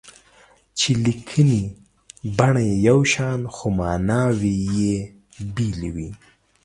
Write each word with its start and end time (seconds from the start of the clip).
چې 0.77 0.89
لیکني 1.03 1.63
بڼه 2.37 2.61
یې 2.69 2.75
یو 2.89 2.99
شان 3.13 3.39
خو 3.53 3.65
ماناوې 3.79 4.55
یې 4.77 4.95
بېلې 5.55 5.89
وي. 5.95 6.09